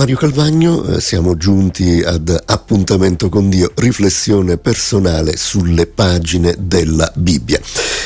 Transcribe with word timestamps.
Mario 0.00 0.16
Calvagno, 0.16 0.82
eh, 0.84 0.98
siamo 0.98 1.36
giunti 1.36 2.00
ad 2.00 2.34
appuntamento 2.46 3.28
con 3.28 3.50
Dio, 3.50 3.70
riflessione 3.74 4.56
personale 4.56 5.36
sulle 5.36 5.86
pagine 5.86 6.56
della 6.58 7.12
Bibbia. 7.14 7.60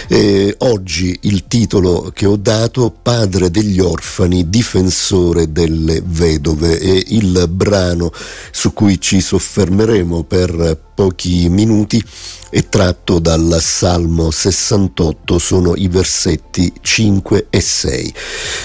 Eh, 0.09 0.57
oggi 0.59 1.17
il 1.23 1.47
titolo 1.47 2.11
che 2.13 2.27
ho 2.27 2.35
dato, 2.35 2.93
Padre 3.01 3.49
degli 3.49 3.79
orfani, 3.79 4.51
difensore 4.51 5.53
delle 5.53 6.03
vedove, 6.05 6.81
è 6.81 7.01
il 7.11 7.47
brano 7.49 8.11
su 8.51 8.73
cui 8.73 9.01
ci 9.01 9.21
soffermeremo 9.21 10.25
per 10.25 10.77
pochi 10.97 11.49
minuti 11.49 12.05
è 12.51 12.69
tratto 12.69 13.21
dal 13.21 13.59
Salmo 13.61 14.33
68, 14.33 15.39
sono 15.39 15.77
i 15.77 15.87
versetti 15.87 16.73
5 16.81 17.47
e 17.51 17.61
6. 17.61 18.15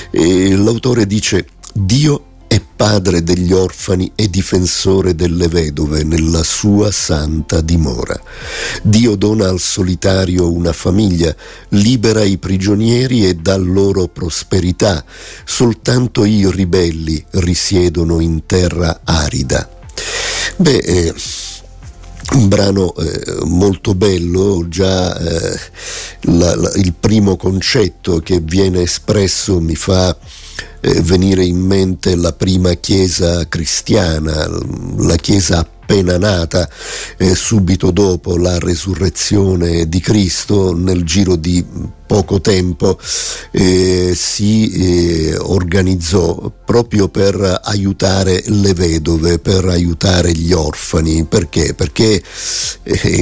E 0.09 0.55
l'autore 0.55 1.05
dice 1.05 1.46
Dio 1.71 2.23
padre 2.80 3.23
degli 3.23 3.52
orfani 3.52 4.09
e 4.16 4.30
difensore 4.30 5.14
delle 5.14 5.50
vedove 5.50 6.06
nella 6.06 6.43
sua 6.43 6.92
santa 6.92 7.60
dimora. 7.60 8.18
Dio 8.82 9.18
dona 9.18 9.50
al 9.50 9.60
solitario 9.60 10.50
una 10.50 10.71
famiglia, 10.71 11.36
libera 11.71 12.23
i 12.23 12.37
prigionieri 12.37 13.28
e 13.28 13.34
dà 13.34 13.57
loro 13.57 14.07
prosperità. 14.07 15.04
Soltanto 15.43 16.23
i 16.23 16.50
ribelli 16.50 17.21
risiedono 17.32 18.21
in 18.21 18.46
terra 18.46 19.01
arida. 19.04 19.70
Beh, 20.56 20.78
eh, 20.78 21.14
un 22.36 22.48
brano 22.48 22.96
eh, 22.96 23.39
molto 23.43 23.93
bello, 23.93 24.64
già 24.70 25.18
eh, 25.18 25.59
la, 26.21 26.56
la, 26.56 26.71
il 26.75 26.93
primo 26.98 27.36
concetto 27.36 28.20
che 28.20 28.39
viene 28.39 28.84
espresso 28.84 29.59
mi 29.59 29.75
fa 29.75 30.15
eh, 30.82 31.01
venire 31.01 31.43
in 31.43 31.60
mente 31.60 32.16
la 32.16 32.33
prima 32.33 32.73
chiesa 32.73 33.47
cristiana, 33.47 34.47
la 34.97 35.16
chiesa 35.16 35.67
appena 35.89 36.20
nata, 36.20 36.70
eh, 37.17 37.34
subito 37.34 37.90
dopo 37.90 38.38
la 38.38 38.59
resurrezione 38.59 39.90
di 39.90 40.00
Cristo, 40.00 40.76
nel 40.76 41.03
giro 41.03 41.36
di 41.36 41.66
poco 42.06 42.42
tempo 42.42 43.00
eh, 43.52 44.14
si 44.16 44.72
eh, 44.72 45.38
organizzò 45.38 46.52
proprio 46.64 47.08
per 47.08 47.62
aiutare 47.64 48.44
le 48.48 48.73
vedove, 48.73 49.40
per 49.40 49.66
aiutare 49.66 50.31
gli 50.31 50.52
orfani. 50.52 51.25
Perché? 51.25 51.73
Perché 51.73 52.22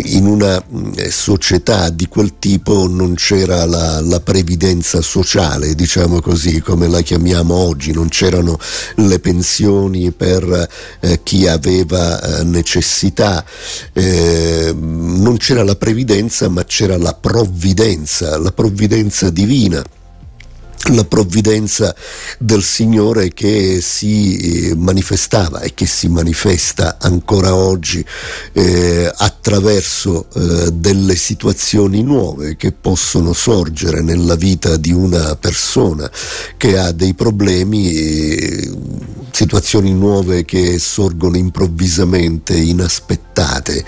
in 0.05 0.25
una 0.25 0.63
eh, 0.95 1.11
società 1.11 1.89
di 1.89 2.07
quel 2.07 2.39
tipo 2.39 2.87
non 2.87 3.15
c'era 3.15 3.65
la, 3.65 3.99
la, 4.01 4.19
previdenza 4.21 5.01
sociale, 5.01 5.75
diciamo 5.75 6.21
così, 6.21 6.61
come 6.61 6.87
la 6.87 7.01
chiamiamo 7.01 7.53
oggi, 7.53 7.91
non 7.91 8.07
c'erano 8.07 8.57
le 8.95 9.19
pensioni 9.19 10.11
per 10.11 10.67
eh, 11.01 11.19
chi 11.23 11.47
aveva 11.47 12.21
eh, 12.21 12.43
necessità, 12.43 13.43
non 13.93 15.35
c'era 15.37 15.63
la 15.63 15.75
previdenza 15.75 16.49
ma 16.49 16.63
c'era 16.63 16.97
la 16.97 17.13
provvidenza. 17.13 18.37
La 18.37 18.51
provvidenza 18.51 19.29
divina 19.29 19.83
la 20.93 21.03
provvidenza 21.03 21.95
del 22.39 22.63
Signore 22.63 23.33
che 23.33 23.79
si 23.81 24.69
eh, 24.69 24.75
manifestava 24.75 25.61
e 25.61 25.73
che 25.73 25.85
si 25.85 26.07
manifesta 26.07 26.97
ancora 26.99 27.55
oggi 27.55 28.03
eh, 28.53 29.11
attraverso 29.15 30.27
eh, 30.33 30.71
delle 30.71 31.15
situazioni 31.15 32.03
nuove 32.03 32.55
che 32.55 32.71
possono 32.71 33.33
sorgere 33.33 34.01
nella 34.01 34.35
vita 34.35 34.77
di 34.77 34.91
una 34.91 35.35
persona 35.35 36.09
che 36.57 36.77
ha 36.77 36.91
dei 36.91 37.13
problemi, 37.13 37.93
eh, 37.93 38.71
situazioni 39.37 39.93
nuove 39.93 40.45
che 40.45 40.79
sorgono 40.79 41.37
improvvisamente, 41.37 42.57
inaspettate 42.57 43.85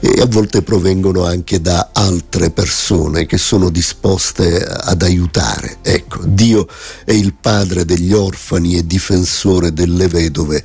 e 0.00 0.20
a 0.20 0.26
volte 0.26 0.62
provengono 0.62 1.24
anche 1.24 1.60
da 1.60 1.90
altre 1.92 2.50
persone 2.50 3.24
che 3.24 3.38
sono 3.38 3.70
disposte 3.70 4.60
ad 4.60 5.02
aiutare. 5.02 5.76
Ecco, 5.82 6.24
Dio 6.24 6.66
è 7.04 7.12
il 7.12 7.32
padre 7.40 7.84
degli 7.84 8.12
orfani 8.12 8.76
e 8.76 8.84
difensore 8.84 9.72
delle 9.72 10.08
vedove 10.08 10.64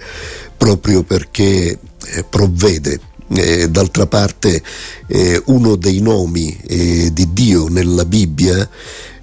proprio 0.58 1.04
perché 1.04 1.78
eh, 2.08 2.24
provvede 2.28 3.00
eh, 3.36 3.70
d'altra 3.70 4.08
parte 4.08 4.64
eh, 5.06 5.44
uno 5.46 5.76
dei 5.76 6.02
nomi 6.02 6.58
eh, 6.66 7.14
di 7.14 7.34
Dio 7.34 7.68
nella 7.68 8.04
Bibbia 8.04 8.68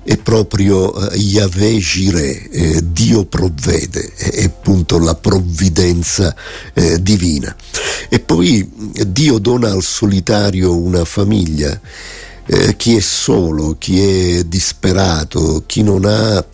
è 0.05 0.19
proprio 0.19 1.11
eh, 1.11 1.17
Yahweh 1.17 1.79
Jireh, 1.79 2.49
eh, 2.51 2.81
Dio 2.93 3.25
provvede, 3.25 4.13
è 4.15 4.45
appunto 4.45 4.99
la 4.99 5.15
provvidenza 5.15 6.35
eh, 6.75 7.03
divina. 7.03 7.55
E 8.11 8.21
poi 8.21 8.71
Dio 9.09 9.39
dona 9.39 9.71
al 9.71 9.83
solitario 9.83 10.77
una 10.77 11.05
famiglia 11.07 11.81
eh, 12.47 12.77
chi 12.77 12.97
è 12.97 13.01
solo, 13.01 13.77
chi 13.79 14.01
è 14.01 14.45
disperato, 14.45 15.63
chi 15.67 15.83
non 15.83 16.05
ha 16.05 16.45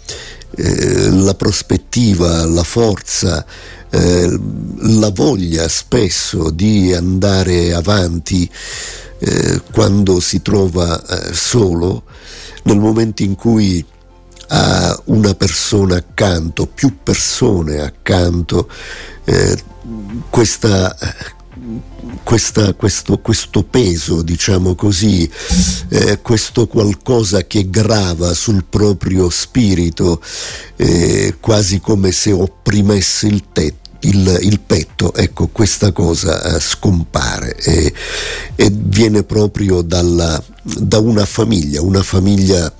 eh, 0.57 1.11
la 1.11 1.35
prospettiva, 1.35 2.47
la 2.47 2.65
forza, 2.65 3.45
la 3.93 5.11
voglia 5.11 5.67
spesso 5.67 6.51
di 6.51 6.95
andare 6.95 7.75
avanti 7.75 8.49
eh, 9.21 9.63
quando 9.73 10.21
si 10.21 10.43
trova 10.43 11.01
eh, 11.01 11.33
solo, 11.33 12.03
nel 12.65 12.79
momento 12.79 13.23
in 13.23 13.37
cui 13.37 13.85
ha 14.49 15.01
una 15.05 15.35
persona 15.35 15.97
accanto, 15.97 16.67
più 16.67 16.99
persone 17.03 17.81
accanto, 17.81 18.69
eh, 19.25 19.57
questa 20.29 20.97
questa, 22.23 22.75
questo, 22.75 23.19
questo, 23.19 23.63
peso, 23.63 24.23
diciamo 24.23 24.75
così, 24.75 25.29
eh, 25.89 26.21
questo 26.23 26.67
qualcosa 26.67 27.45
che 27.45 27.69
grava 27.69 28.33
sul 28.35 28.65
proprio 28.65 29.29
spirito, 29.31 30.23
eh, 30.77 31.37
quasi 31.41 31.81
come 31.81 32.13
se 32.13 32.33
opprimesse 32.33 33.27
il 33.27 33.45
tetto. 33.53 33.79
Il, 34.03 34.39
il, 34.41 34.61
petto, 34.61 35.13
ecco, 35.13 35.49
questa 35.49 35.93
cosa 35.93 36.43
eh, 36.43 36.59
scompare 36.59 37.55
e, 38.61 38.69
viene 38.71 39.23
proprio 39.23 39.81
dalla, 39.81 40.43
da 40.63 40.99
una 40.99 41.25
famiglia, 41.25 41.81
una 41.81 42.03
famiglia 42.03 42.71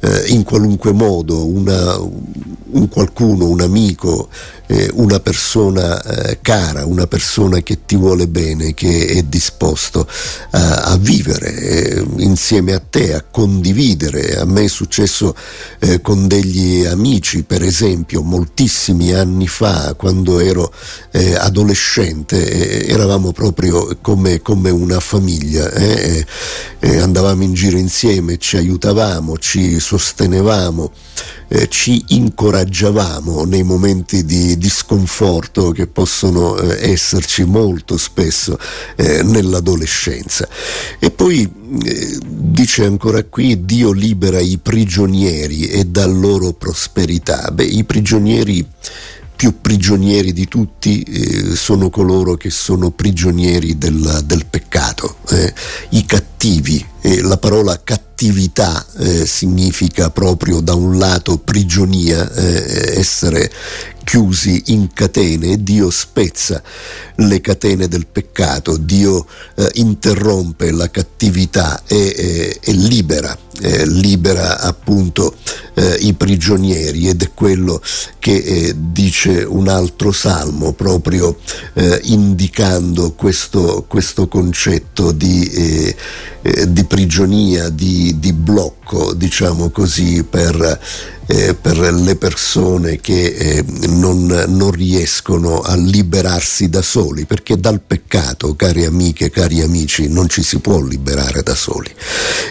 eh, 0.00 0.24
in 0.26 0.42
qualunque 0.42 0.92
modo, 0.92 1.46
una, 1.46 1.98
un 1.98 2.88
qualcuno, 2.90 3.48
un 3.48 3.62
amico, 3.62 4.28
eh, 4.72 4.90
una 4.94 5.20
persona 5.20 6.02
eh, 6.02 6.38
cara, 6.40 6.86
una 6.86 7.06
persona 7.06 7.60
che 7.60 7.84
ti 7.84 7.94
vuole 7.94 8.26
bene, 8.26 8.72
che 8.72 9.06
è 9.06 9.22
disposto 9.22 10.08
a, 10.50 10.84
a 10.84 10.96
vivere 10.96 11.54
eh, 11.54 12.04
insieme 12.18 12.72
a 12.72 12.80
te, 12.80 13.14
a 13.14 13.22
condividere. 13.22 14.38
A 14.38 14.46
me 14.46 14.64
è 14.64 14.68
successo 14.68 15.36
eh, 15.78 16.00
con 16.00 16.26
degli 16.26 16.86
amici, 16.86 17.42
per 17.42 17.62
esempio, 17.62 18.22
moltissimi 18.22 19.12
anni 19.12 19.46
fa, 19.46 19.94
quando 19.94 20.40
ero 20.40 20.72
eh, 21.10 21.34
adolescente, 21.34 22.86
eravamo 22.86 23.32
proprio 23.32 23.98
come, 24.00 24.40
come 24.40 24.70
una 24.70 25.00
famiglia, 25.00 25.70
andavamo 26.80 27.42
in 27.42 27.52
giro 27.52 27.76
insieme, 27.76 28.38
ci 28.38 28.56
aiutavamo, 28.56 29.36
ci 29.38 29.78
sostenevamo 29.78 30.90
eh, 31.52 31.68
ci 31.68 32.02
incoraggiavamo 32.08 33.44
nei 33.44 33.62
momenti 33.62 34.24
di, 34.24 34.56
di 34.56 34.70
sconforto 34.70 35.70
che 35.70 35.86
possono 35.86 36.58
eh, 36.58 36.90
esserci 36.90 37.44
molto 37.44 37.98
spesso 37.98 38.58
eh, 38.96 39.22
nell'adolescenza. 39.22 40.48
E 40.98 41.10
poi 41.10 41.42
eh, 41.42 42.18
dice 42.24 42.86
ancora 42.86 43.22
qui 43.24 43.66
Dio 43.66 43.92
libera 43.92 44.40
i 44.40 44.58
prigionieri 44.62 45.68
e 45.68 45.84
dà 45.84 46.06
loro 46.06 46.52
prosperità. 46.54 47.50
Beh, 47.52 47.64
i 47.64 47.84
prigionieri 47.84 48.66
più 49.36 49.60
prigionieri 49.60 50.32
di 50.32 50.46
tutti 50.46 51.02
eh, 51.02 51.56
sono 51.56 51.90
coloro 51.90 52.36
che 52.36 52.48
sono 52.48 52.92
prigionieri 52.92 53.76
del, 53.76 54.22
del 54.24 54.46
peccato, 54.46 55.16
eh, 55.30 55.52
i 55.90 56.06
cattivi. 56.06 56.86
Eh, 57.00 57.20
la 57.22 57.36
parola 57.36 57.78
cattività 58.22 58.86
eh, 58.98 59.26
significa 59.26 60.10
proprio 60.10 60.60
da 60.60 60.74
un 60.74 60.96
lato 60.96 61.38
prigionia, 61.38 62.32
eh, 62.32 62.98
essere 62.98 63.50
chiusi 64.04 64.62
in 64.66 64.92
catene 64.92 65.62
Dio 65.62 65.90
spezza 65.90 66.62
le 67.16 67.40
catene 67.40 67.88
del 67.88 68.06
peccato, 68.06 68.76
Dio 68.76 69.26
eh, 69.56 69.68
interrompe 69.74 70.70
la 70.70 70.88
cattività 70.88 71.82
e, 71.84 72.14
e, 72.16 72.58
e 72.60 72.72
libera, 72.72 73.36
eh, 73.60 73.86
libera 73.88 74.60
appunto 74.60 75.34
eh, 75.74 75.96
i 76.00 76.14
prigionieri 76.14 77.08
ed 77.08 77.22
è 77.22 77.30
quello 77.34 77.80
che 78.18 78.34
eh, 78.34 78.74
dice 78.76 79.44
un 79.46 79.68
altro 79.68 80.12
salmo 80.12 80.72
proprio 80.72 81.38
eh, 81.74 82.00
indicando 82.04 83.12
questo, 83.12 83.84
questo, 83.88 84.28
concetto 84.28 85.12
di, 85.12 85.48
eh, 85.50 85.96
di 86.68 86.84
prigionia, 86.84 87.68
di, 87.68 88.18
di, 88.18 88.32
blocco, 88.32 89.14
diciamo 89.14 89.70
così, 89.70 90.24
per 90.24 90.80
eh, 91.26 91.54
per 91.54 91.78
le 91.78 92.16
persone 92.16 93.00
che 93.00 93.24
eh, 93.24 93.64
non, 93.88 94.26
non 94.48 94.70
riescono 94.70 95.60
a 95.60 95.76
liberarsi 95.76 96.68
da 96.68 96.82
soli, 96.82 97.24
perché 97.24 97.58
dal 97.58 97.80
peccato, 97.80 98.54
cari 98.54 98.84
amiche, 98.84 99.30
cari 99.30 99.62
amici, 99.62 100.08
non 100.08 100.28
ci 100.28 100.42
si 100.42 100.58
può 100.58 100.82
liberare 100.82 101.42
da 101.42 101.54
soli. 101.54 101.90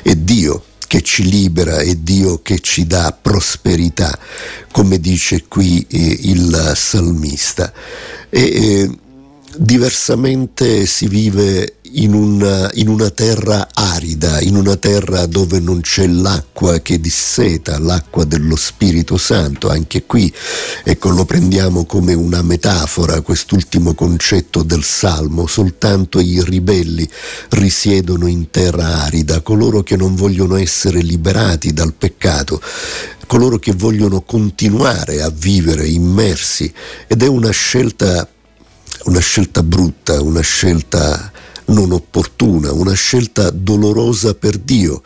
È 0.01 0.15
Dio 0.15 0.63
che 0.91 1.03
ci 1.03 1.23
libera 1.23 1.77
è 1.77 1.95
Dio 1.95 2.41
che 2.41 2.59
ci 2.59 2.85
dà 2.85 3.17
prosperità, 3.17 4.19
come 4.73 4.99
dice 4.99 5.45
qui 5.47 5.88
eh, 5.88 6.17
il 6.23 6.73
salmista. 6.75 7.71
E, 8.29 8.41
eh, 8.41 8.89
diversamente 9.55 10.85
si 10.85 11.07
vive 11.07 11.75
in 11.93 12.13
una, 12.13 12.69
in 12.75 12.88
una, 12.88 13.09
terra 13.09 13.67
arida, 13.73 14.39
in 14.39 14.55
una 14.55 14.77
terra 14.77 15.25
dove 15.25 15.59
non 15.59 15.81
c'è 15.81 16.07
l'acqua 16.07 16.79
che 16.79 16.99
disseta, 16.99 17.79
l'acqua 17.79 18.23
dello 18.23 18.55
Spirito 18.55 19.17
Santo. 19.17 19.69
Anche 19.69 20.05
qui, 20.05 20.31
ecco, 20.83 21.09
lo 21.09 21.25
prendiamo 21.25 21.85
come 21.85 22.13
una 22.13 22.41
metafora, 22.41 23.21
quest'ultimo 23.21 23.93
concetto 23.93 24.63
del 24.63 24.83
Salmo. 24.83 25.47
Soltanto 25.47 26.19
i 26.19 26.41
ribelli 26.43 27.07
risiedono 27.49 28.27
in 28.27 28.49
terra 28.51 29.03
arida, 29.03 29.41
coloro 29.41 29.83
che 29.83 29.97
non 29.97 30.15
vogliono 30.15 30.55
essere 30.55 31.01
liberati 31.01 31.73
dal 31.73 31.94
peccato 31.94 32.61
coloro 33.31 33.59
che 33.59 33.71
vogliono 33.71 34.23
continuare 34.23 35.21
a 35.21 35.29
vivere 35.29 35.87
immersi 35.87 36.69
ed 37.07 37.23
è 37.23 37.27
una 37.27 37.51
scelta, 37.51 38.27
una 39.05 39.21
scelta 39.21 39.63
brutta, 39.63 40.21
una 40.21 40.41
scelta 40.41 41.31
non 41.65 41.91
opportuna, 41.91 42.71
una 42.71 42.93
scelta 42.93 43.49
dolorosa 43.49 44.33
per 44.33 44.57
Dio. 44.57 45.01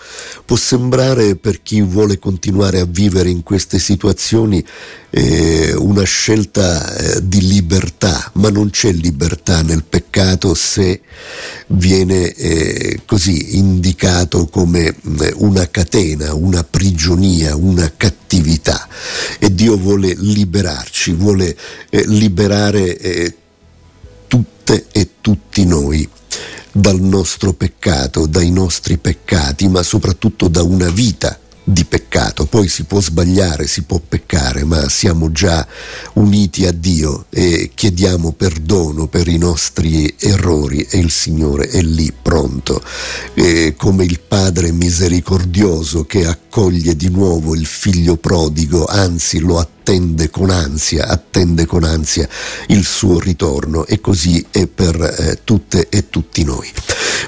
Può 0.45 0.55
sembrare 0.55 1.35
per 1.35 1.61
chi 1.61 1.81
vuole 1.81 2.19
continuare 2.19 2.79
a 2.79 2.85
vivere 2.85 3.29
in 3.29 3.43
queste 3.43 3.79
situazioni 3.79 4.63
eh, 5.09 5.73
una 5.77 6.03
scelta 6.03 6.93
eh, 6.95 7.27
di 7.27 7.47
libertà, 7.47 8.31
ma 8.33 8.49
non 8.49 8.69
c'è 8.69 8.91
libertà 8.91 9.61
nel 9.61 9.83
peccato 9.83 10.53
se 10.53 11.01
viene 11.67 12.33
eh, 12.33 13.01
così 13.05 13.57
indicato 13.57 14.47
come 14.47 14.87
eh, 14.87 15.33
una 15.37 15.69
catena, 15.69 16.33
una 16.33 16.63
prigionia, 16.63 17.55
una 17.55 17.91
cattività. 17.95 18.87
E 19.39 19.53
Dio 19.53 19.77
vuole 19.77 20.13
liberarci, 20.17 21.13
vuole 21.13 21.55
eh, 21.89 22.03
liberare 22.07 22.97
eh, 22.97 23.35
tutte 24.27 24.85
e 24.91 25.09
tutti 25.21 25.65
noi 25.65 26.09
dal 26.77 26.99
nostro 26.99 27.53
peccato, 27.53 28.27
dai 28.27 28.51
nostri 28.51 28.97
peccati, 28.97 29.69
ma 29.69 29.81
soprattutto 29.81 30.49
da 30.49 30.61
una 30.61 30.89
vita 30.89 31.39
di 31.63 31.85
peccato. 31.85 32.04
Poi 32.55 32.69
si 32.69 32.85
può 32.85 33.01
sbagliare, 33.01 33.67
si 33.67 33.81
può 33.81 33.99
peccare, 33.99 34.63
ma 34.63 34.87
siamo 34.87 35.29
già 35.33 35.67
uniti 36.13 36.65
a 36.65 36.71
Dio 36.71 37.25
e 37.29 37.71
chiediamo 37.75 38.31
perdono 38.31 39.07
per 39.07 39.27
i 39.27 39.37
nostri 39.37 40.15
errori 40.17 40.87
e 40.89 40.99
il 40.99 41.11
Signore 41.11 41.67
è 41.67 41.81
lì 41.81 42.13
pronto, 42.13 42.81
e 43.33 43.73
come 43.75 44.05
il 44.05 44.21
Padre 44.25 44.71
misericordioso 44.71 46.05
che 46.05 46.25
accoglie 46.25 46.95
di 46.95 47.09
nuovo 47.09 47.53
il 47.53 47.65
figlio 47.65 48.15
prodigo, 48.15 48.85
anzi 48.85 49.39
lo 49.39 49.59
attende 49.59 50.29
con 50.29 50.49
ansia, 50.49 51.07
attende 51.07 51.65
con 51.65 51.83
ansia 51.83 52.27
il 52.67 52.85
suo 52.85 53.19
ritorno 53.19 53.85
e 53.85 53.99
così 53.99 54.45
è 54.49 54.65
per 54.67 54.95
eh, 54.95 55.39
tutte 55.43 55.89
e 55.89 56.09
tutti 56.09 56.45
noi. 56.45 56.71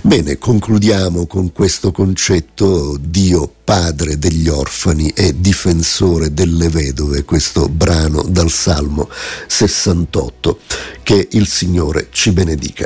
Bene, 0.02 0.38
concludiamo 0.38 1.28
con 1.28 1.52
questo 1.52 1.92
concetto 1.92 2.98
Dio 3.00 3.52
padre 3.64 4.18
degli 4.18 4.48
orfani 4.78 5.10
e 5.16 5.34
difensore 5.36 6.32
delle 6.32 6.70
vedove, 6.70 7.24
questo 7.24 7.68
brano 7.68 8.24
dal 8.28 8.52
Salmo 8.52 9.10
68. 9.48 10.60
Che 11.02 11.28
il 11.32 11.48
Signore 11.48 12.10
ci 12.12 12.32
benedica. 12.32 12.86